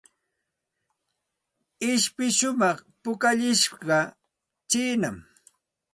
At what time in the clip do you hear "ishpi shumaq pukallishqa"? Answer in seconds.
1.91-3.99